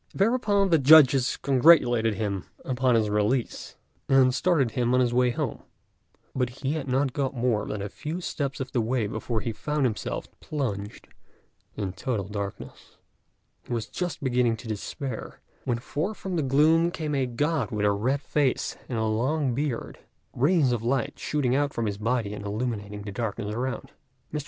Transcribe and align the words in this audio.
Thereupon 0.15 0.69
the 0.71 0.79
judges 0.79 1.37
congratulated 1.37 2.15
him 2.15 2.45
upon 2.65 2.95
his 2.95 3.07
release, 3.11 3.75
and 4.09 4.33
started 4.33 4.71
him 4.71 4.95
on 4.95 4.99
his 4.99 5.13
way 5.13 5.29
home; 5.29 5.61
but 6.33 6.49
he 6.49 6.71
had 6.73 6.87
not 6.87 7.13
got 7.13 7.35
more 7.35 7.67
than 7.67 7.83
a 7.83 7.87
few 7.89 8.19
steps 8.19 8.59
of 8.59 8.71
the 8.71 8.81
way 8.81 9.05
before 9.05 9.41
he 9.41 9.51
found 9.51 9.85
himself 9.85 10.27
plunged 10.39 11.07
in 11.75 11.93
total 11.93 12.27
darkness. 12.27 12.97
He 13.67 13.73
was 13.73 13.85
just 13.85 14.23
beginning 14.23 14.57
to 14.57 14.67
despair, 14.67 15.39
when 15.65 15.77
forth 15.77 16.17
from 16.17 16.35
the 16.35 16.41
gloom 16.41 16.89
came 16.89 17.13
a 17.13 17.27
God 17.27 17.69
with 17.69 17.85
a 17.85 17.91
red 17.91 18.21
face 18.23 18.75
and 18.89 18.97
a 18.97 19.05
long 19.05 19.53
beard, 19.53 19.99
rays 20.33 20.71
of 20.71 20.81
light 20.81 21.19
shooting 21.19 21.55
out 21.55 21.73
from 21.75 21.85
his 21.85 21.99
body 21.99 22.33
and 22.33 22.43
illuminating 22.43 23.03
the 23.03 23.11
darkness 23.11 23.53
around. 23.53 23.91
Mr. 24.33 24.39